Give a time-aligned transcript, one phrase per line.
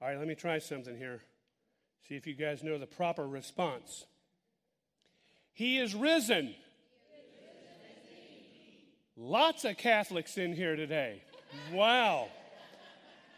[0.00, 1.22] All right, let me try something here.
[2.08, 4.04] See if you guys know the proper response.
[5.52, 6.54] He is risen.
[9.16, 11.22] Lots of Catholics in here today.
[11.72, 12.28] Wow.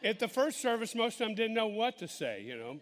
[0.03, 2.81] At the first service, most of them didn't know what to say, you know.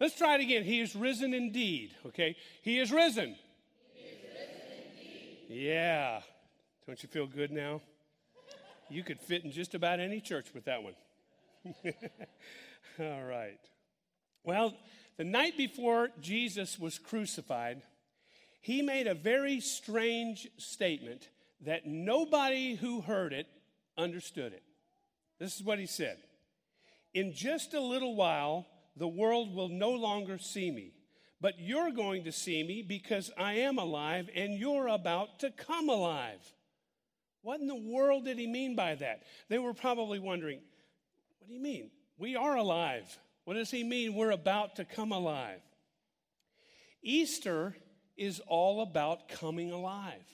[0.00, 0.64] Let's try it again.
[0.64, 2.36] He is risen indeed, okay?
[2.62, 3.36] He is risen.
[3.94, 6.20] He is risen yeah.
[6.86, 7.80] Don't you feel good now?
[8.88, 10.94] You could fit in just about any church with that one.
[13.00, 13.58] All right.
[14.44, 14.74] Well,
[15.16, 17.82] the night before Jesus was crucified,
[18.60, 21.28] he made a very strange statement
[21.62, 23.46] that nobody who heard it
[23.96, 24.62] understood it.
[25.38, 26.18] This is what he said
[27.14, 30.92] In just a little while, the world will no longer see me,
[31.40, 35.88] but you're going to see me because I am alive and you're about to come
[35.88, 36.40] alive.
[37.42, 39.22] What in the world did he mean by that?
[39.48, 40.60] They were probably wondering,
[41.46, 41.90] what do you mean?
[42.18, 43.04] We are alive.
[43.44, 44.16] What does he mean?
[44.16, 45.60] We're about to come alive.
[47.02, 47.76] Easter
[48.16, 50.24] is all about coming alive.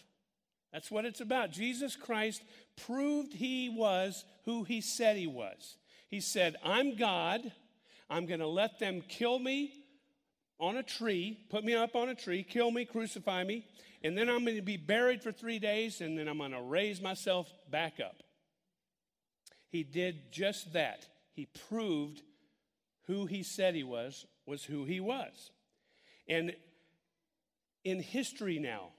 [0.72, 1.50] That's what it's about.
[1.50, 2.42] Jesus Christ
[2.86, 5.76] proved he was who he said he was.
[6.08, 7.52] He said, I'm God.
[8.08, 9.70] I'm going to let them kill me
[10.58, 13.66] on a tree, put me up on a tree, kill me, crucify me,
[14.02, 16.62] and then I'm going to be buried for three days, and then I'm going to
[16.62, 18.21] raise myself back up.
[19.72, 21.06] He did just that.
[21.32, 22.22] He proved
[23.06, 25.50] who he said he was, was who he was.
[26.28, 26.54] And
[27.82, 28.90] in history now,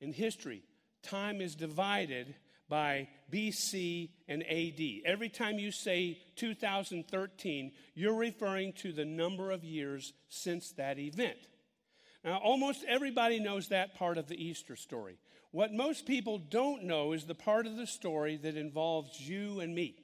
[0.00, 0.62] in history,
[1.02, 2.34] time is divided
[2.70, 4.80] by BC and AD.
[5.04, 11.38] Every time you say 2013, you're referring to the number of years since that event.
[12.24, 15.18] Now, almost everybody knows that part of the Easter story.
[15.52, 19.74] What most people don't know is the part of the story that involves you and
[19.74, 19.96] me.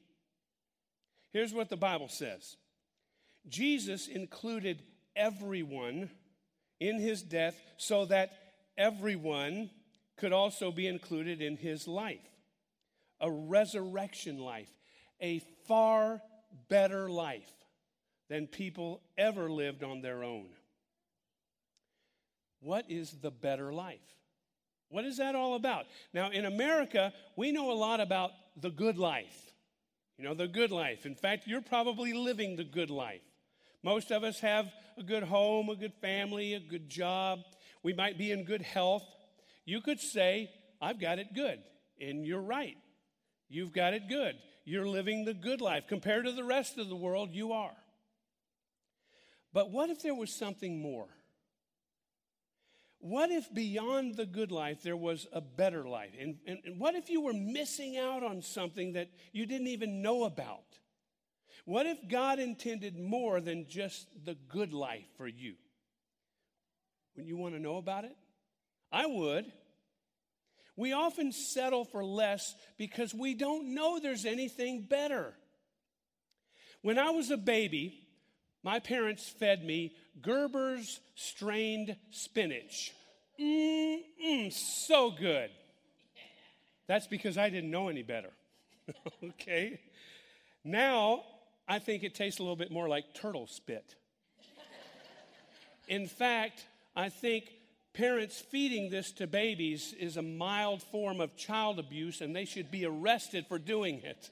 [1.32, 2.56] Here's what the Bible says
[3.48, 4.82] Jesus included
[5.14, 6.10] everyone
[6.80, 8.32] in his death so that
[8.76, 9.70] everyone
[10.16, 12.20] could also be included in his life
[13.20, 14.70] a resurrection life,
[15.20, 16.20] a far
[16.68, 17.50] better life
[18.28, 20.48] than people ever lived on their own.
[22.66, 24.00] What is the better life?
[24.88, 25.84] What is that all about?
[26.12, 29.52] Now, in America, we know a lot about the good life.
[30.18, 31.06] You know, the good life.
[31.06, 33.22] In fact, you're probably living the good life.
[33.84, 34.66] Most of us have
[34.98, 37.38] a good home, a good family, a good job.
[37.84, 39.04] We might be in good health.
[39.64, 40.50] You could say,
[40.82, 41.60] I've got it good.
[42.00, 42.76] And you're right.
[43.48, 44.34] You've got it good.
[44.64, 45.84] You're living the good life.
[45.88, 47.76] Compared to the rest of the world, you are.
[49.52, 51.06] But what if there was something more?
[52.98, 56.12] What if beyond the good life there was a better life?
[56.18, 60.02] And, and, and, what if you were missing out on something that you didn't even
[60.02, 60.64] know about?
[61.64, 65.54] What if God intended more than just the good life for you?
[67.14, 68.16] When you want to know about it?
[68.90, 69.52] I would.
[70.76, 75.34] We often settle for less because we don't know there's anything better.
[76.82, 78.06] When I was a baby,
[78.62, 82.92] my parents fed me Gerber's strained spinach.
[83.40, 85.50] Mmm, so good.
[86.86, 88.30] That's because I didn't know any better.
[89.24, 89.80] okay?
[90.64, 91.22] Now,
[91.68, 93.94] I think it tastes a little bit more like turtle spit.
[95.88, 97.50] In fact, I think
[97.92, 102.70] parents feeding this to babies is a mild form of child abuse and they should
[102.70, 104.30] be arrested for doing it.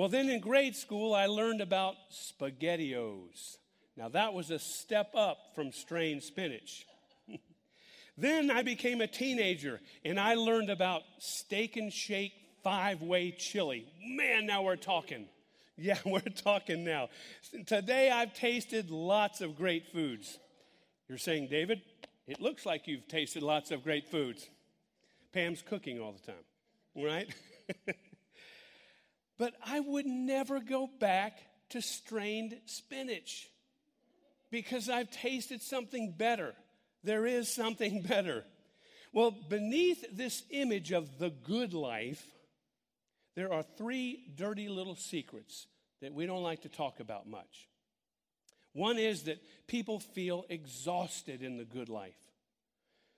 [0.00, 3.58] Well, then in grade school, I learned about SpaghettiOs.
[3.98, 6.86] Now, that was a step up from strained spinach.
[8.16, 12.32] then I became a teenager and I learned about steak and shake
[12.64, 13.92] five way chili.
[14.02, 15.26] Man, now we're talking.
[15.76, 17.10] Yeah, we're talking now.
[17.66, 20.38] Today I've tasted lots of great foods.
[21.08, 21.82] You're saying, David,
[22.26, 24.48] it looks like you've tasted lots of great foods.
[25.34, 27.94] Pam's cooking all the time, right?
[29.40, 31.38] but I would never go back
[31.70, 33.48] to strained spinach
[34.50, 36.52] because I've tasted something better.
[37.04, 38.44] There is something better.
[39.14, 42.22] Well, beneath this image of the good life,
[43.34, 45.66] there are three dirty little secrets
[46.02, 47.66] that we don't like to talk about much.
[48.74, 52.29] One is that people feel exhausted in the good life.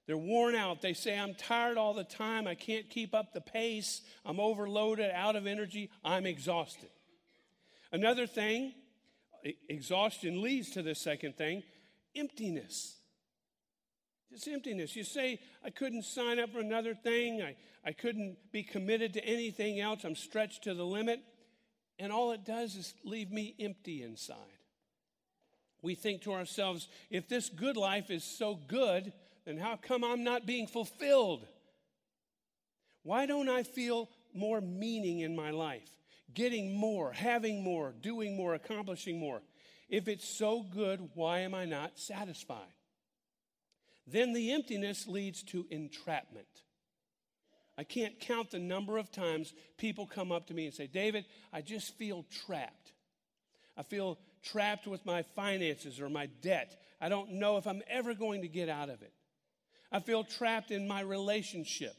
[0.07, 0.83] They're worn out.
[0.83, 2.47] They say, I'm tired all the time.
[2.47, 4.03] I can't keep up the pace.
[4.25, 5.91] I'm overloaded, out of energy.
[6.05, 6.91] I'm exhausted.
[7.93, 8.75] Another thing,
[9.69, 11.63] exhaustion leads to the second thing
[12.15, 12.97] emptiness.
[14.31, 14.97] Just emptiness.
[14.97, 17.43] You say, I couldn't sign up for another thing.
[17.43, 20.05] I, I couldn't be committed to anything else.
[20.05, 21.21] I'm stretched to the limit.
[21.99, 24.37] And all it does is leave me empty inside.
[25.83, 29.13] We think to ourselves, if this good life is so good,
[29.45, 31.47] then how come I'm not being fulfilled?
[33.03, 35.89] Why don't I feel more meaning in my life?
[36.33, 39.43] Getting more, having more, doing more, accomplishing more.
[39.89, 42.73] If it's so good, why am I not satisfied?
[44.07, 46.47] Then the emptiness leads to entrapment.
[47.77, 51.25] I can't count the number of times people come up to me and say, David,
[51.53, 52.93] I just feel trapped.
[53.77, 56.77] I feel trapped with my finances or my debt.
[57.01, 59.13] I don't know if I'm ever going to get out of it.
[59.93, 61.95] I feel trapped in my relationship.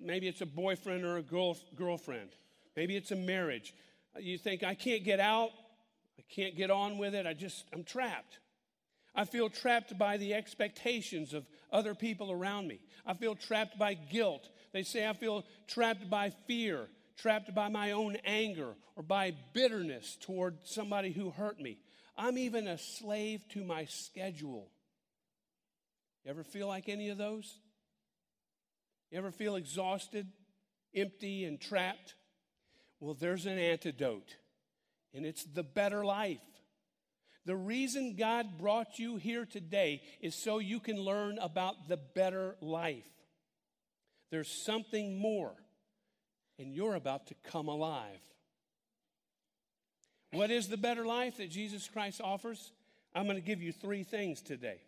[0.00, 2.30] Maybe it's a boyfriend or a girl, girlfriend.
[2.76, 3.72] Maybe it's a marriage.
[4.18, 5.50] You think, I can't get out.
[6.18, 7.26] I can't get on with it.
[7.26, 8.38] I just, I'm trapped.
[9.14, 12.80] I feel trapped by the expectations of other people around me.
[13.06, 14.48] I feel trapped by guilt.
[14.72, 20.18] They say I feel trapped by fear, trapped by my own anger, or by bitterness
[20.20, 21.78] toward somebody who hurt me.
[22.18, 24.68] I'm even a slave to my schedule.
[26.26, 27.60] You ever feel like any of those?
[29.12, 30.26] You ever feel exhausted,
[30.92, 32.16] empty, and trapped?
[32.98, 34.34] Well, there's an antidote,
[35.14, 36.40] and it's the better life.
[37.44, 42.56] The reason God brought you here today is so you can learn about the better
[42.60, 43.06] life.
[44.32, 45.54] There's something more,
[46.58, 48.18] and you're about to come alive.
[50.32, 52.72] What is the better life that Jesus Christ offers?
[53.14, 54.80] I'm going to give you three things today.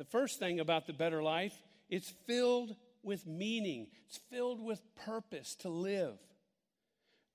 [0.00, 1.52] The first thing about the better life,
[1.90, 6.16] it's filled with meaning, it's filled with purpose to live.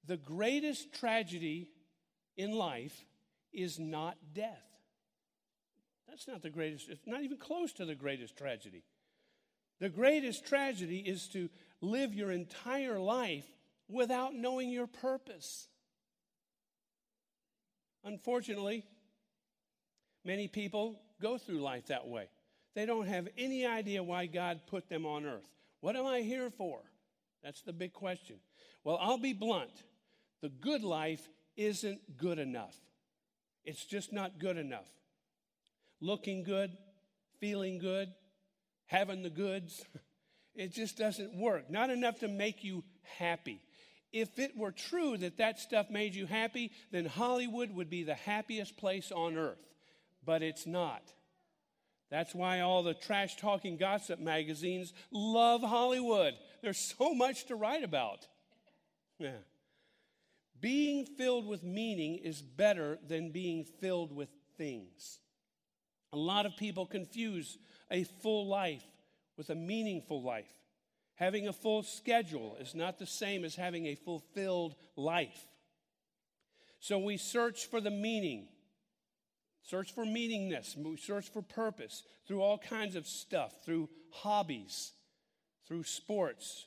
[0.07, 1.69] The greatest tragedy
[2.35, 3.05] in life
[3.53, 4.65] is not death.
[6.07, 8.83] That's not the greatest, it's not even close to the greatest tragedy.
[9.79, 11.49] The greatest tragedy is to
[11.81, 13.45] live your entire life
[13.87, 15.67] without knowing your purpose.
[18.03, 18.83] Unfortunately,
[20.23, 22.27] many people go through life that way.
[22.75, 25.49] They don't have any idea why God put them on earth.
[25.79, 26.81] What am I here for?
[27.41, 28.35] That's the big question.
[28.83, 29.83] Well, I'll be blunt.
[30.41, 32.75] The good life isn't good enough.
[33.63, 34.89] It's just not good enough.
[36.01, 36.71] Looking good,
[37.39, 38.09] feeling good,
[38.87, 39.83] having the goods,
[40.55, 41.69] it just doesn't work.
[41.69, 42.83] Not enough to make you
[43.17, 43.61] happy.
[44.11, 48.15] If it were true that that stuff made you happy, then Hollywood would be the
[48.15, 49.65] happiest place on earth.
[50.25, 51.01] But it's not.
[52.09, 56.35] That's why all the trash talking gossip magazines love Hollywood.
[56.61, 58.27] There's so much to write about.
[59.17, 59.37] Yeah.
[60.61, 65.19] Being filled with meaning is better than being filled with things.
[66.13, 67.57] A lot of people confuse
[67.91, 68.85] a full life
[69.37, 70.51] with a meaningful life.
[71.15, 75.47] Having a full schedule is not the same as having a fulfilled life.
[76.79, 78.47] So we search for the meaning,
[79.69, 84.91] search for meaningness, search for purpose through all kinds of stuff, through hobbies,
[85.67, 86.65] through sports,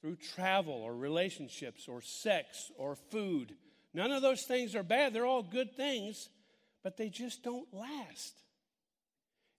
[0.00, 3.54] through travel or relationships or sex or food.
[3.92, 5.12] None of those things are bad.
[5.12, 6.28] They're all good things,
[6.82, 8.34] but they just don't last.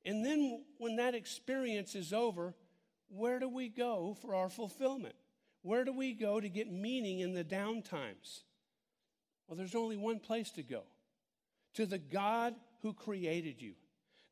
[0.03, 2.55] And then when that experience is over,
[3.09, 5.15] where do we go for our fulfillment?
[5.61, 8.43] Where do we go to get meaning in the down times?
[9.47, 10.83] Well, there's only one place to go
[11.75, 13.73] to the God who created you.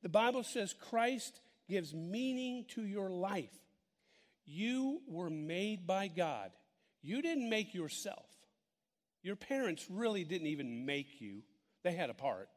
[0.01, 3.50] The Bible says Christ gives meaning to your life.
[4.46, 6.51] You were made by God.
[7.01, 8.25] You didn't make yourself.
[9.22, 11.44] Your parents really didn't even make you,
[11.84, 12.50] they had a part,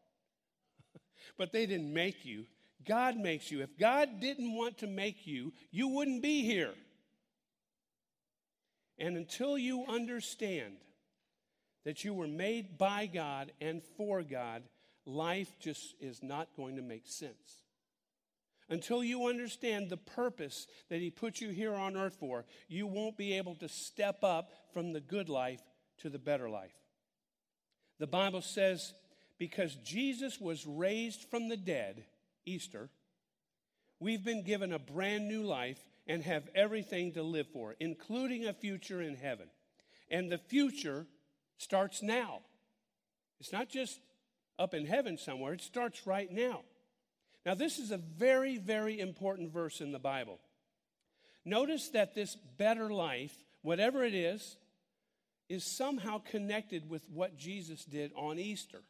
[1.38, 2.46] but they didn't make you.
[2.86, 3.62] God makes you.
[3.62, 6.74] If God didn't want to make you, you wouldn't be here.
[8.98, 10.74] And until you understand
[11.84, 14.62] that you were made by God and for God,
[15.04, 17.62] life just is not going to make sense.
[18.68, 23.16] Until you understand the purpose that He put you here on earth for, you won't
[23.16, 25.60] be able to step up from the good life
[25.98, 26.72] to the better life.
[27.98, 28.94] The Bible says,
[29.38, 32.04] because Jesus was raised from the dead,
[32.46, 32.88] Easter,
[34.00, 38.52] we've been given a brand new life and have everything to live for, including a
[38.52, 39.48] future in heaven.
[40.10, 41.06] And the future
[41.58, 42.40] starts now.
[43.38, 44.00] It's not just
[44.58, 46.62] up in heaven somewhere, it starts right now.
[47.44, 50.38] Now, this is a very, very important verse in the Bible.
[51.44, 54.56] Notice that this better life, whatever it is,
[55.48, 58.82] is somehow connected with what Jesus did on Easter.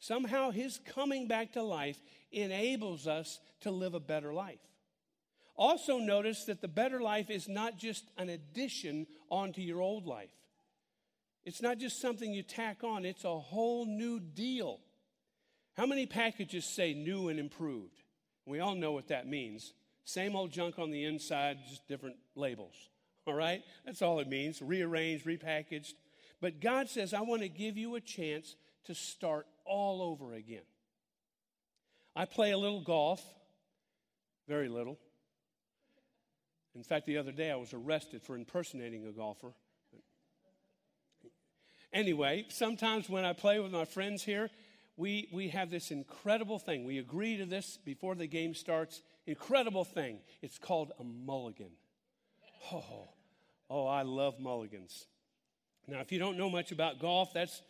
[0.00, 2.00] Somehow his coming back to life
[2.32, 4.60] enables us to live a better life.
[5.56, 10.30] Also, notice that the better life is not just an addition onto your old life.
[11.48, 14.80] It's not just something you tack on, it's a whole new deal.
[15.78, 18.02] How many packages say new and improved?
[18.44, 19.72] We all know what that means.
[20.04, 22.74] Same old junk on the inside, just different labels.
[23.26, 23.62] All right?
[23.86, 25.94] That's all it means rearranged, repackaged.
[26.42, 30.66] But God says, I want to give you a chance to start all over again.
[32.14, 33.24] I play a little golf,
[34.46, 34.98] very little.
[36.74, 39.54] In fact, the other day I was arrested for impersonating a golfer.
[41.92, 44.50] Anyway, sometimes when I play with my friends here,
[44.96, 46.84] we, we have this incredible thing.
[46.84, 49.00] We agree to this before the game starts.
[49.26, 50.18] Incredible thing.
[50.42, 51.70] It's called a mulligan.
[52.72, 53.08] Oh,
[53.70, 55.06] oh, I love mulligans.
[55.86, 57.62] Now, if you don't know much about golf, that's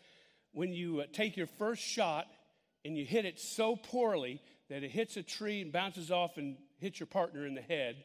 [0.52, 2.26] when you uh, take your first shot
[2.84, 6.56] and you hit it so poorly that it hits a tree and bounces off and
[6.78, 8.04] hits your partner in the head.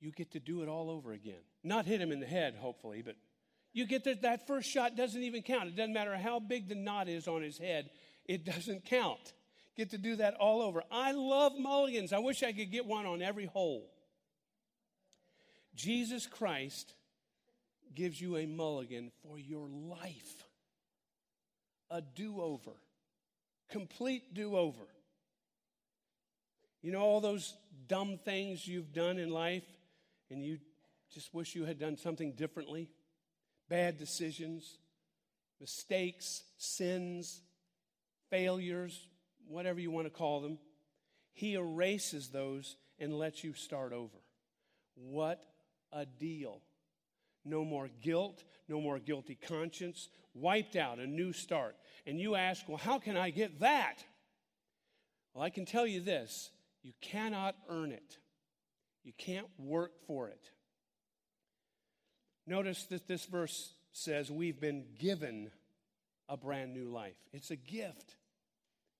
[0.00, 1.42] You get to do it all over again.
[1.62, 3.16] Not hit him in the head, hopefully, but
[3.72, 5.68] you get that that first shot doesn't even count.
[5.68, 7.90] It doesn't matter how big the knot is on his head,
[8.26, 9.32] it doesn't count.
[9.76, 10.82] Get to do that all over.
[10.90, 12.12] I love mulligans.
[12.12, 13.88] I wish I could get one on every hole.
[15.74, 16.92] Jesus Christ
[17.94, 20.44] gives you a mulligan for your life,
[21.90, 22.72] a do over,
[23.70, 24.84] complete do over.
[26.82, 27.54] You know, all those
[27.88, 29.64] dumb things you've done in life,
[30.30, 30.58] and you
[31.12, 32.88] just wish you had done something differently?
[33.70, 34.76] Bad decisions,
[35.60, 37.40] mistakes, sins,
[38.28, 39.06] failures,
[39.48, 40.58] whatever you want to call them.
[41.32, 44.18] He erases those and lets you start over.
[44.94, 45.42] What
[45.92, 46.60] a deal.
[47.44, 51.76] No more guilt, no more guilty conscience, wiped out, a new start.
[52.06, 54.04] And you ask, well, how can I get that?
[55.32, 56.50] Well, I can tell you this
[56.82, 58.18] you cannot earn it,
[59.04, 60.50] you can't work for it.
[62.46, 65.50] Notice that this verse says we've been given
[66.28, 67.16] a brand new life.
[67.32, 68.16] It's a gift.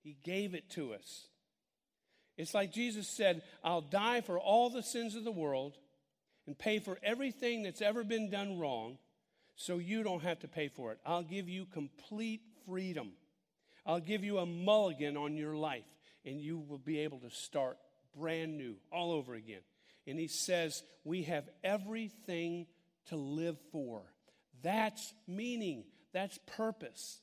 [0.02, 1.26] He gave it to us.
[2.36, 5.76] It's like Jesus said, I'll die for all the sins of the world
[6.46, 8.98] and pay for everything that's ever been done wrong
[9.56, 10.98] so you don't have to pay for it.
[11.04, 13.12] I'll give you complete freedom.
[13.84, 15.84] I'll give you a mulligan on your life
[16.24, 17.78] and you will be able to start
[18.18, 19.60] brand new all over again.
[20.06, 22.66] And he says, We have everything
[23.08, 24.02] to live for.
[24.62, 27.20] That's meaning, that's purpose.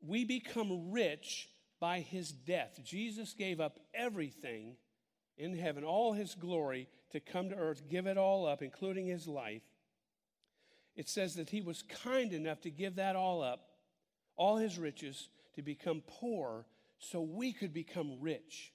[0.00, 1.48] We become rich
[1.80, 2.80] by his death.
[2.84, 4.76] Jesus gave up everything
[5.36, 9.26] in heaven, all his glory, to come to earth, give it all up, including his
[9.26, 9.62] life.
[10.94, 13.60] It says that he was kind enough to give that all up,
[14.36, 16.66] all his riches, to become poor
[16.98, 18.72] so we could become rich.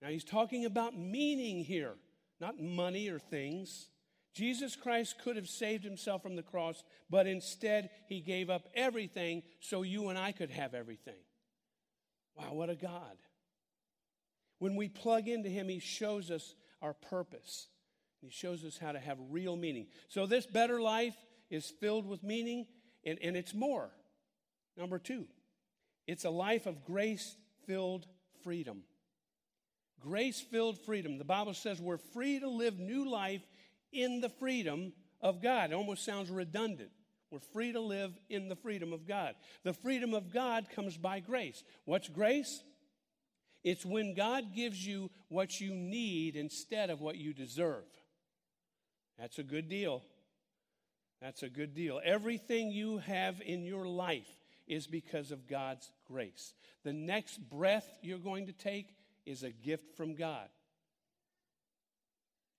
[0.00, 1.94] Now he's talking about meaning here,
[2.40, 3.88] not money or things.
[4.34, 9.42] Jesus Christ could have saved himself from the cross, but instead he gave up everything
[9.60, 11.20] so you and I could have everything.
[12.36, 13.16] Wow, what a God.
[14.58, 17.66] When we plug into him, he shows us our purpose.
[18.20, 19.88] He shows us how to have real meaning.
[20.08, 21.16] So, this better life
[21.50, 22.66] is filled with meaning,
[23.04, 23.90] and, and it's more.
[24.76, 25.26] Number two,
[26.06, 27.36] it's a life of grace
[27.66, 28.06] filled
[28.44, 28.84] freedom.
[30.00, 31.18] Grace filled freedom.
[31.18, 33.42] The Bible says we're free to live new life
[33.92, 35.70] in the freedom of God.
[35.70, 36.90] It almost sounds redundant.
[37.30, 39.34] We're free to live in the freedom of God.
[39.64, 41.64] The freedom of God comes by grace.
[41.84, 42.62] What's grace?
[43.64, 47.84] It's when God gives you what you need instead of what you deserve.
[49.18, 50.02] That's a good deal.
[51.20, 52.00] That's a good deal.
[52.04, 54.28] Everything you have in your life
[54.66, 56.54] is because of God's grace.
[56.84, 58.94] The next breath you're going to take
[59.24, 60.48] is a gift from God.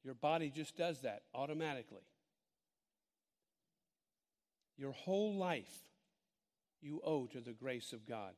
[0.04, 2.04] Your body just does that automatically.
[4.78, 5.74] Your whole life
[6.82, 8.34] you owe to the grace of God.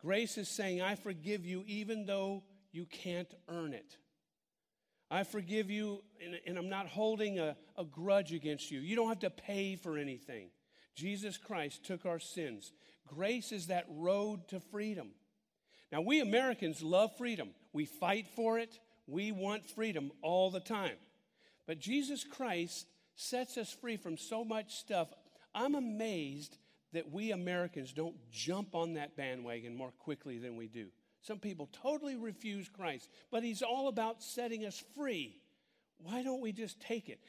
[0.00, 3.96] Grace is saying, I forgive you even though you can't earn it.
[5.10, 8.80] I forgive you, and, and I'm not holding a, a grudge against you.
[8.80, 10.48] You don't have to pay for anything.
[10.94, 12.72] Jesus Christ took our sins.
[13.06, 15.10] Grace is that road to freedom.
[15.92, 17.50] Now, we Americans love freedom.
[17.72, 20.96] We fight for it, we want freedom all the time.
[21.66, 25.08] But Jesus Christ sets us free from so much stuff.
[25.54, 26.58] I'm amazed
[26.92, 30.86] that we Americans don't jump on that bandwagon more quickly than we do.
[31.22, 35.36] Some people totally refuse Christ, but He's all about setting us free.
[35.98, 37.20] Why don't we just take it?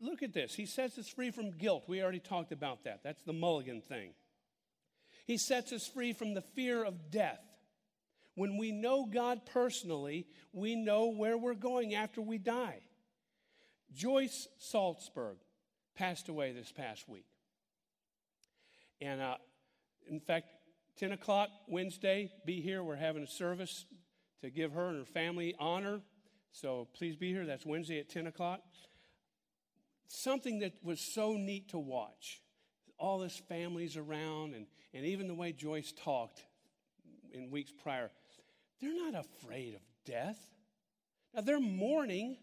[0.00, 0.54] Look at this.
[0.54, 1.84] He sets us free from guilt.
[1.86, 3.00] We already talked about that.
[3.04, 4.10] That's the mulligan thing.
[5.26, 7.40] He sets us free from the fear of death.
[8.34, 12.80] When we know God personally, we know where we're going after we die.
[13.92, 15.36] Joyce Salzberg,
[15.94, 17.26] passed away this past week.
[19.00, 19.36] And uh,
[20.08, 20.46] in fact,
[20.98, 22.82] 10 o'clock Wednesday, be here.
[22.82, 23.84] We're having a service
[24.42, 26.00] to give her and her family honor.
[26.52, 27.46] So please be here.
[27.46, 28.60] That's Wednesday at 10 o'clock.
[30.06, 32.40] Something that was so neat to watch.
[32.98, 36.42] All this families around, and, and even the way Joyce talked
[37.32, 38.10] in weeks prior.
[38.80, 40.38] They're not afraid of death.
[41.34, 42.36] Now, they're mourning.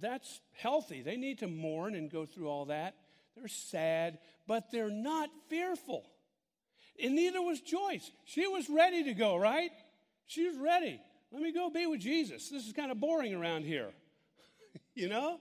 [0.00, 1.02] That's healthy.
[1.02, 2.94] They need to mourn and go through all that.
[3.36, 6.04] They're sad, but they're not fearful.
[7.02, 8.10] And neither was Joyce.
[8.24, 9.70] She was ready to go, right?
[10.26, 11.00] She was ready.
[11.30, 12.48] Let me go be with Jesus.
[12.48, 13.90] This is kind of boring around here.
[14.94, 15.38] you know?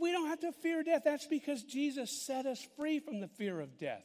[0.00, 1.02] We don't have to fear death.
[1.04, 4.04] That's because Jesus set us free from the fear of death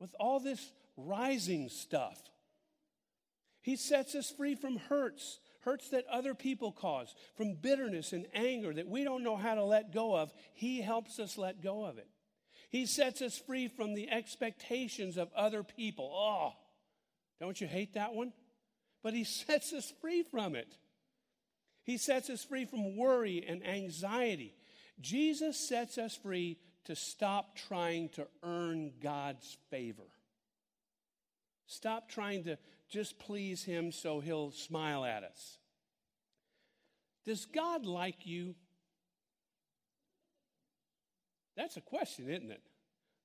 [0.00, 2.18] with all this rising stuff.
[3.66, 8.72] He sets us free from hurts, hurts that other people cause, from bitterness and anger
[8.72, 10.32] that we don't know how to let go of.
[10.54, 12.06] He helps us let go of it.
[12.70, 16.08] He sets us free from the expectations of other people.
[16.14, 16.52] Oh,
[17.40, 18.32] don't you hate that one?
[19.02, 20.72] But He sets us free from it.
[21.82, 24.54] He sets us free from worry and anxiety.
[25.00, 30.06] Jesus sets us free to stop trying to earn God's favor.
[31.76, 32.56] Stop trying to
[32.88, 35.58] just please Him so He'll smile at us.
[37.26, 38.54] Does God like you?
[41.54, 42.62] That's a question, isn't it?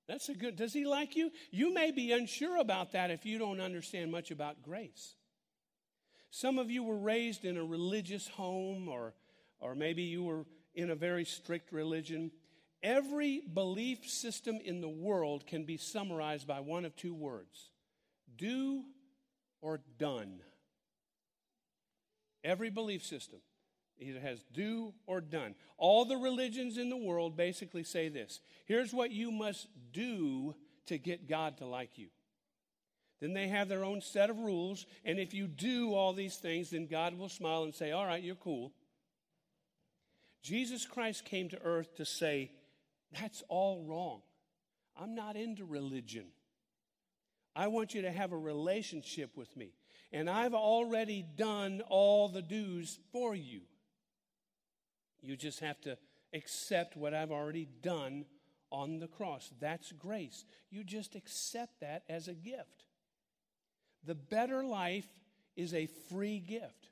[0.07, 0.57] That's a good.
[0.57, 1.31] Does he like you?
[1.51, 5.15] You may be unsure about that if you don't understand much about grace.
[6.29, 9.13] Some of you were raised in a religious home, or,
[9.59, 12.31] or maybe you were in a very strict religion.
[12.83, 17.70] Every belief system in the world can be summarized by one of two words
[18.37, 18.83] do
[19.61, 20.41] or done.
[22.43, 23.39] Every belief system
[23.99, 25.55] either has do or done.
[25.77, 30.55] All the religions in the world basically say this here's what you must do
[30.87, 32.07] to get God to like you.
[33.21, 36.71] Then they have their own set of rules, and if you do all these things,
[36.71, 38.73] then God will smile and say, All right, you're cool.
[40.41, 42.51] Jesus Christ came to earth to say,
[43.19, 44.21] That's all wrong.
[44.99, 46.25] I'm not into religion.
[47.55, 49.73] I want you to have a relationship with me.
[50.11, 53.61] And I've already done all the dues for you.
[55.21, 55.97] You just have to
[56.33, 58.25] accept what I've already done
[58.71, 59.51] on the cross.
[59.59, 60.45] That's grace.
[60.69, 62.85] You just accept that as a gift.
[64.05, 65.07] The better life
[65.55, 66.89] is a free gift.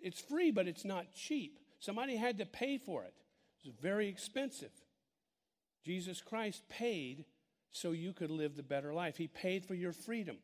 [0.00, 1.58] It's free, but it's not cheap.
[1.80, 3.14] Somebody had to pay for it.
[3.64, 4.72] It's very expensive.
[5.84, 7.24] Jesus Christ paid
[7.72, 9.16] so you could live the better life.
[9.16, 10.36] He paid for your freedom.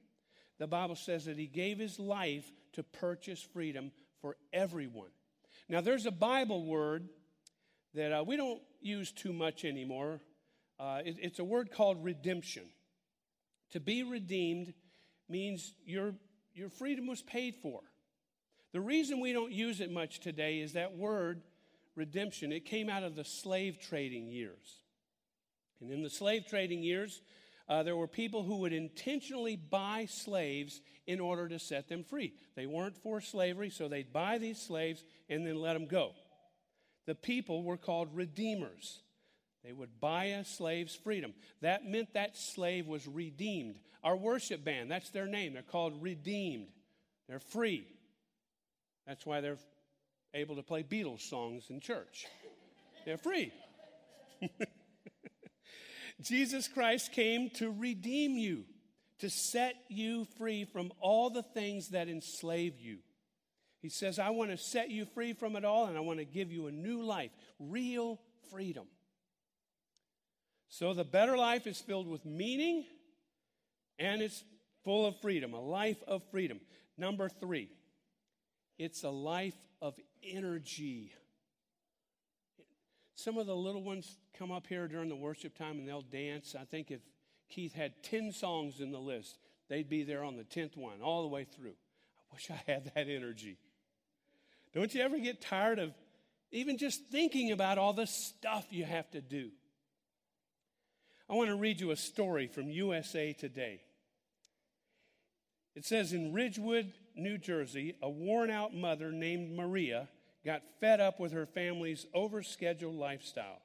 [0.58, 5.10] The Bible says that He gave His life to purchase freedom for everyone.
[5.68, 7.08] Now, there's a Bible word
[7.94, 10.20] that uh, we don't use too much anymore.
[10.78, 12.64] Uh, it, it's a word called redemption.
[13.72, 14.74] To be redeemed
[15.28, 16.14] means your,
[16.54, 17.80] your freedom was paid for.
[18.72, 21.42] The reason we don't use it much today is that word,
[21.94, 24.80] redemption, it came out of the slave trading years.
[25.84, 27.20] And in the slave trading years,
[27.68, 32.32] uh, there were people who would intentionally buy slaves in order to set them free.
[32.56, 36.12] They weren't for slavery, so they'd buy these slaves and then let them go.
[37.06, 39.00] The people were called redeemers.
[39.62, 41.34] They would buy a slave's freedom.
[41.60, 43.78] That meant that slave was redeemed.
[44.02, 45.52] Our worship band, that's their name.
[45.52, 46.68] They're called redeemed.
[47.28, 47.86] They're free.
[49.06, 49.58] That's why they're
[50.32, 52.26] able to play Beatles songs in church.
[53.04, 53.52] They're free.
[56.24, 58.64] Jesus Christ came to redeem you,
[59.18, 62.98] to set you free from all the things that enslave you.
[63.82, 66.24] He says, I want to set you free from it all and I want to
[66.24, 68.18] give you a new life, real
[68.50, 68.86] freedom.
[70.70, 72.86] So the better life is filled with meaning
[73.98, 74.42] and it's
[74.84, 76.60] full of freedom, a life of freedom.
[76.96, 77.68] Number three,
[78.78, 81.12] it's a life of energy.
[83.16, 86.54] Some of the little ones come up here during the worship time and they'll dance.
[86.58, 87.00] I think if
[87.48, 91.22] Keith had 10 songs in the list, they'd be there on the 10th one, all
[91.22, 91.74] the way through.
[92.30, 93.58] I wish I had that energy.
[94.74, 95.94] Don't you ever get tired of
[96.50, 99.50] even just thinking about all the stuff you have to do?
[101.28, 103.80] I want to read you a story from USA Today.
[105.74, 110.08] It says in Ridgewood, New Jersey, a worn out mother named Maria
[110.44, 113.62] got fed up with her family's overscheduled lifestyle.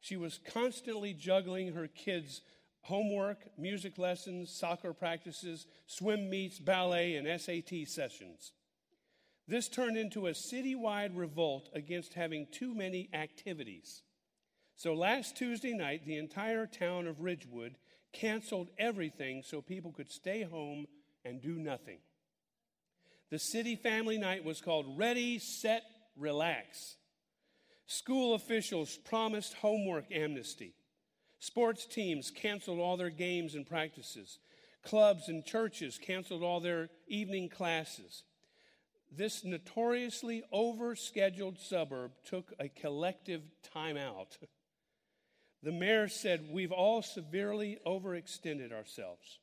[0.00, 2.40] She was constantly juggling her kids'
[2.82, 8.52] homework, music lessons, soccer practices, swim meets, ballet, and SAT sessions.
[9.46, 14.02] This turned into a citywide revolt against having too many activities.
[14.76, 17.76] So last Tuesday night, the entire town of Ridgewood
[18.12, 20.86] canceled everything so people could stay home
[21.24, 21.98] and do nothing.
[23.30, 25.84] The city family night was called Ready, Set,
[26.16, 26.96] Relax.
[27.86, 30.74] School officials promised homework amnesty.
[31.38, 34.38] Sports teams canceled all their games and practices.
[34.84, 38.24] Clubs and churches canceled all their evening classes.
[39.12, 43.42] This notoriously overscheduled suburb took a collective
[43.74, 44.38] timeout.
[45.62, 49.38] The mayor said, We've all severely overextended ourselves.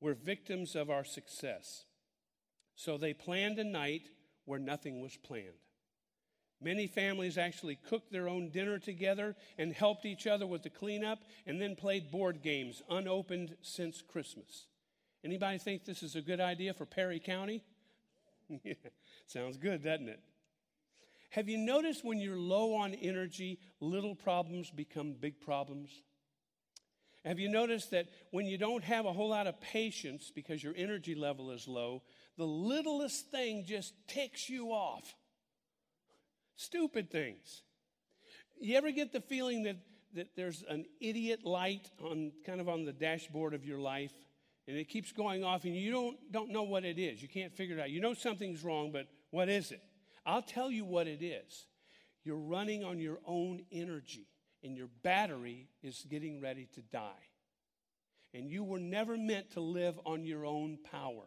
[0.00, 1.84] We're victims of our success.
[2.74, 4.08] So they planned a night
[4.44, 5.54] where nothing was planned.
[6.60, 11.18] Many families actually cooked their own dinner together and helped each other with the cleanup
[11.46, 14.66] and then played board games unopened since Christmas.
[15.24, 17.64] Anybody think this is a good idea for Perry County?
[19.26, 20.20] Sounds good, doesn't it?
[21.30, 25.90] Have you noticed when you're low on energy, little problems become big problems?
[27.24, 30.74] Have you noticed that when you don't have a whole lot of patience because your
[30.76, 32.02] energy level is low,
[32.36, 35.14] the littlest thing just ticks you off?
[36.56, 37.62] Stupid things.
[38.60, 39.76] You ever get the feeling that,
[40.14, 44.12] that there's an idiot light on kind of on the dashboard of your life
[44.68, 47.20] and it keeps going off and you don't, don't know what it is?
[47.20, 47.90] You can't figure it out.
[47.90, 49.80] You know something's wrong, but what is it?
[50.24, 51.66] I'll tell you what it is.
[52.24, 54.28] You're running on your own energy,
[54.62, 57.26] and your battery is getting ready to die.
[58.32, 61.24] And you were never meant to live on your own power.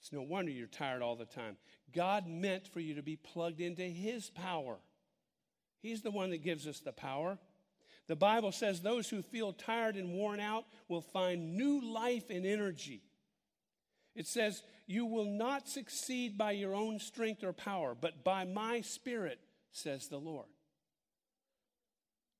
[0.00, 1.56] It's no wonder you're tired all the time.
[1.94, 4.78] God meant for you to be plugged into His power.
[5.80, 7.38] He's the one that gives us the power.
[8.06, 12.44] The Bible says those who feel tired and worn out will find new life and
[12.44, 13.02] energy.
[14.14, 18.80] It says, You will not succeed by your own strength or power, but by my
[18.80, 19.38] spirit,
[19.70, 20.48] says the Lord.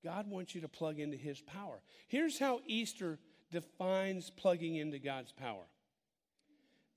[0.03, 1.79] God wants you to plug into his power.
[2.07, 3.19] Here's how Easter
[3.51, 5.63] defines plugging into God's power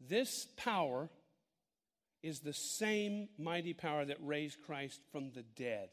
[0.09, 1.11] this power
[2.23, 5.91] is the same mighty power that raised Christ from the dead.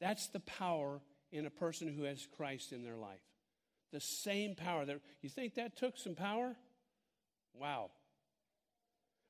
[0.00, 3.22] That's the power in a person who has Christ in their life.
[3.92, 6.56] The same power that you think that took some power?
[7.54, 7.90] Wow.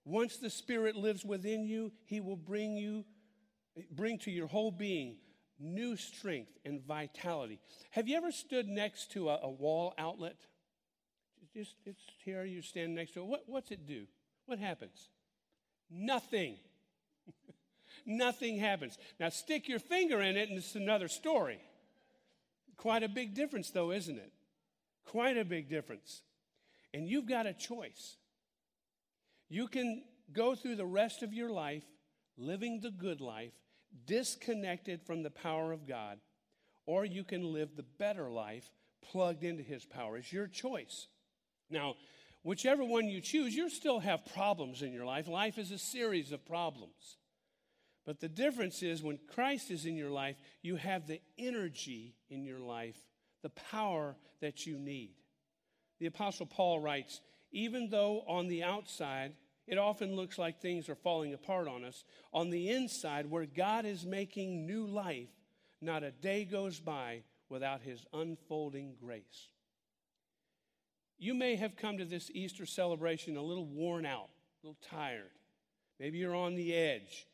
[0.07, 3.05] Once the Spirit lives within you, He will bring you,
[3.91, 5.17] bring to your whole being
[5.59, 7.61] new strength and vitality.
[7.91, 10.37] Have you ever stood next to a, a wall outlet?
[11.55, 13.27] Just it's here, you stand next to it.
[13.27, 14.07] What, what's it do?
[14.47, 15.09] What happens?
[15.91, 16.57] Nothing.
[18.07, 18.99] Nothing happens.
[19.21, 21.61] Now stick your finger in it, and it's another story.
[22.77, 24.33] Quite a big difference, though, isn't it?
[25.07, 26.23] Quite a big difference.
[26.93, 28.17] And you've got a choice.
[29.49, 31.85] You can go through the rest of your life
[32.37, 33.53] living the good life,
[34.07, 36.19] disconnected from the power of God,
[36.87, 38.71] or you can live the better life
[39.03, 40.17] plugged into His power.
[40.17, 41.07] It's your choice.
[41.71, 41.95] Now,
[42.43, 45.29] whichever one you choose, you still have problems in your life.
[45.29, 47.17] Life is a series of problems.
[48.05, 52.45] But the difference is when Christ is in your life, you have the energy in
[52.45, 52.99] your life,
[53.43, 55.15] the power that you need.
[56.01, 59.33] The Apostle Paul writes, even though on the outside
[59.67, 63.87] it often looks like things are falling apart on us, on the inside, where God
[63.87, 65.31] is making new life,
[65.81, 69.49] not a day goes by without his unfolding grace.
[71.19, 74.29] You may have come to this Easter celebration a little worn out,
[74.63, 75.31] a little tired.
[76.01, 77.27] Maybe you're on the edge.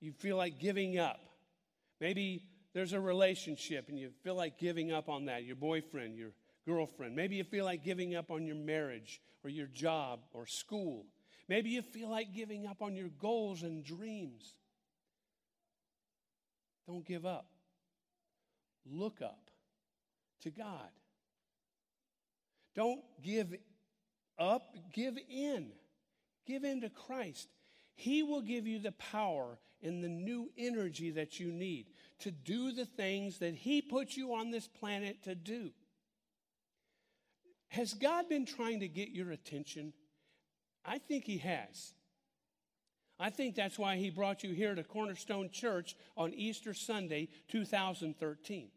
[0.00, 1.20] You feel like giving up.
[2.00, 6.32] Maybe there's a relationship and you feel like giving up on that, your boyfriend, your
[6.66, 7.14] girlfriend.
[7.14, 11.06] Maybe you feel like giving up on your marriage or your job or school.
[11.48, 14.54] Maybe you feel like giving up on your goals and dreams.
[16.86, 17.46] Don't give up.
[18.90, 19.50] Look up
[20.42, 20.90] to God.
[22.80, 23.54] Don't give
[24.38, 25.66] up, give in.
[26.46, 27.50] Give in to Christ.
[27.94, 31.88] He will give you the power and the new energy that you need
[32.20, 35.72] to do the things that He put you on this planet to do.
[37.68, 39.92] Has God been trying to get your attention?
[40.82, 41.92] I think He has.
[43.18, 48.70] I think that's why He brought you here to Cornerstone Church on Easter Sunday, 2013.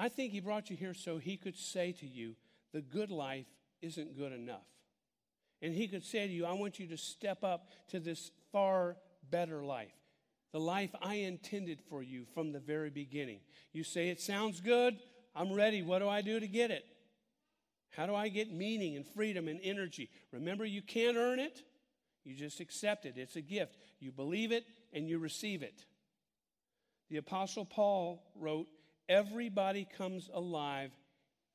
[0.00, 2.34] I think He brought you here so He could say to you,
[2.72, 3.46] the good life
[3.82, 4.66] isn't good enough.
[5.60, 8.96] And He could say to you, I want you to step up to this far
[9.30, 9.92] better life
[10.52, 13.38] the life I intended for you from the very beginning.
[13.72, 14.96] You say, It sounds good.
[15.36, 15.82] I'm ready.
[15.82, 16.84] What do I do to get it?
[17.90, 20.10] How do I get meaning and freedom and energy?
[20.32, 21.62] Remember, you can't earn it,
[22.24, 23.14] you just accept it.
[23.16, 23.76] It's a gift.
[24.00, 25.84] You believe it and you receive it.
[27.10, 28.66] The Apostle Paul wrote,
[29.10, 30.92] Everybody comes alive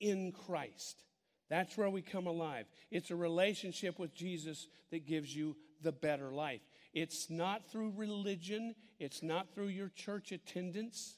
[0.02, 1.02] in Christ.
[1.50, 2.66] That's where we come alive.
[2.92, 6.60] It's a relationship with Jesus that gives you the better life.
[6.94, 11.16] It's not through religion, it's not through your church attendance.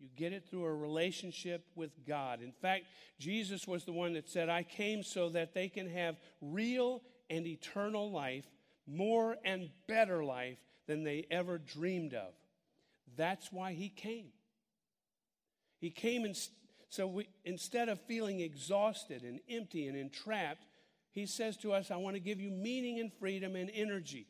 [0.00, 2.42] You get it through a relationship with God.
[2.42, 2.86] In fact,
[3.20, 7.46] Jesus was the one that said, I came so that they can have real and
[7.46, 8.44] eternal life,
[8.88, 12.34] more and better life than they ever dreamed of.
[13.16, 14.32] That's why he came.
[15.84, 16.34] He came and
[16.88, 20.64] so we, instead of feeling exhausted and empty and entrapped,
[21.10, 24.26] he says to us, I want to give you meaning and freedom and energy.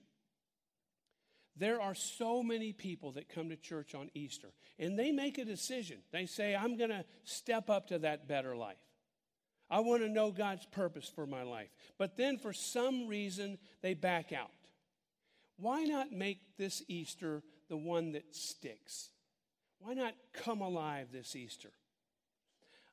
[1.57, 4.49] There are so many people that come to church on Easter,
[4.81, 5.99] and they make a decision.
[6.11, 8.75] They say, I'm going to step up to that better life.
[9.71, 11.71] I want to know God's purpose for my life.
[11.99, 14.51] But then, for some reason, they back out.
[15.57, 19.11] Why not make this Easter the one that sticks?
[19.85, 21.69] Why not come alive this Easter?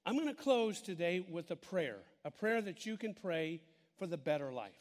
[0.06, 3.62] I'm going to close today with a prayer, a prayer that you can pray
[3.98, 4.72] for the better life.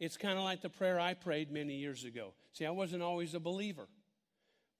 [0.00, 2.32] It's kind of like the prayer I prayed many years ago.
[2.52, 3.86] See, I wasn't always a believer,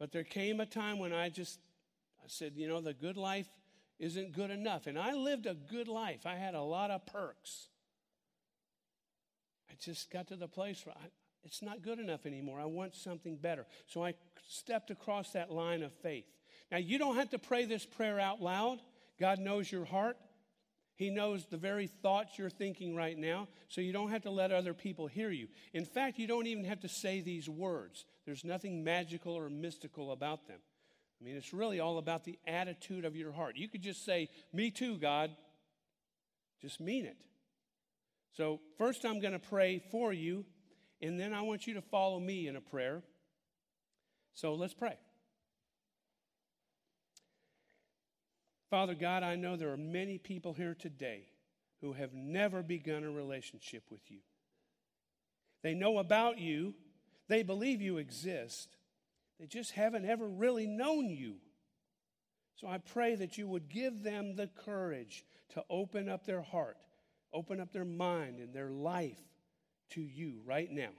[0.01, 1.61] but there came a time when I just
[2.21, 3.49] I said, you know, the good life
[4.01, 4.89] isn't good enough.
[4.89, 6.27] And I lived a good life.
[6.27, 7.69] I had a lot of perks.
[9.71, 11.07] I just got to the place where I,
[11.49, 12.61] it's not good enough anymore.
[12.61, 13.65] I want something better.
[13.87, 14.13] So I
[14.47, 16.27] stepped across that line of faith.
[16.71, 18.81] Now, you don't have to pray this prayer out loud.
[19.19, 20.19] God knows your heart.
[20.95, 24.53] He knows the very thoughts you're thinking right now, so you don't have to let
[24.53, 25.49] other people hear you.
[25.73, 28.05] In fact, you don't even have to say these words.
[28.27, 30.59] There's nothing magical or mystical about them.
[31.19, 33.57] I mean, it's really all about the attitude of your heart.
[33.57, 35.31] You could just say, Me too, God.
[36.61, 37.17] Just mean it.
[38.37, 40.45] So, first, I'm going to pray for you,
[41.01, 43.03] and then I want you to follow me in a prayer.
[44.35, 44.97] So, let's pray.
[48.71, 51.23] Father God, I know there are many people here today
[51.81, 54.19] who have never begun a relationship with you.
[55.63, 56.75] They know about you,
[57.29, 58.77] they believe you exist,
[59.41, 61.37] they just haven't ever really known you.
[62.57, 66.77] So I pray that you would give them the courage to open up their heart,
[67.33, 69.21] open up their mind and their life
[69.91, 70.91] to you right now.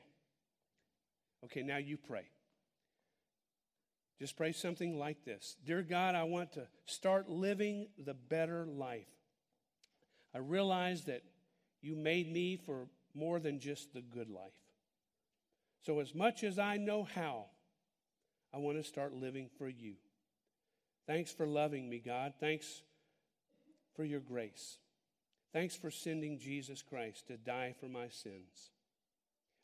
[1.45, 2.25] Okay, now you pray.
[4.19, 9.08] Just pray something like this Dear God, I want to start living the better life.
[10.36, 11.23] I realize that
[11.82, 14.52] you made me for more than just the good life.
[15.82, 17.45] So, as much as I know how,
[18.54, 19.93] I want to start living for you.
[21.08, 22.34] Thanks for loving me, God.
[22.39, 22.82] Thanks
[23.95, 24.78] for your grace.
[25.54, 28.71] Thanks for sending Jesus Christ to die for my sins.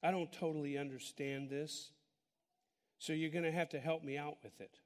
[0.06, 1.90] I don't totally understand this.
[3.00, 4.78] So you're going to have to help me out with it.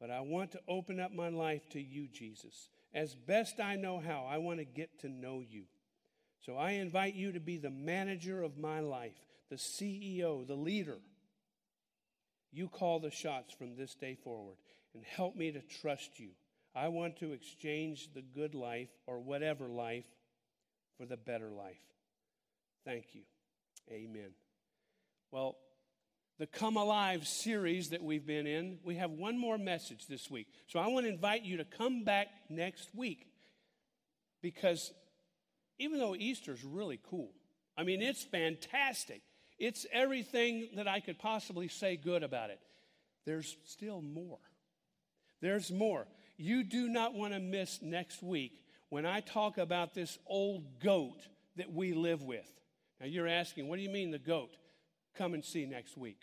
[0.00, 2.70] But I want to open up my life to you, Jesus.
[2.94, 5.64] As best I know how, I want to get to know you.
[6.40, 10.98] So I invite you to be the manager of my life, the CEO, the leader.
[12.50, 14.56] You call the shots from this day forward
[14.94, 16.30] and help me to trust you.
[16.74, 20.06] I want to exchange the good life or whatever life
[20.96, 21.76] for the better life.
[22.86, 23.22] Thank you.
[23.90, 24.30] Amen.
[25.30, 25.56] Well,
[26.38, 30.46] the Come Alive series that we've been in, we have one more message this week.
[30.66, 33.26] So I want to invite you to come back next week
[34.40, 34.92] because
[35.78, 37.32] even though Easter's really cool,
[37.76, 39.22] I mean, it's fantastic.
[39.58, 42.60] It's everything that I could possibly say good about it.
[43.24, 44.38] There's still more.
[45.40, 46.06] There's more.
[46.36, 51.20] You do not want to miss next week when I talk about this old goat
[51.56, 52.48] that we live with.
[53.00, 54.56] Now, you're asking, what do you mean the goat?
[55.16, 56.22] Come and see next week.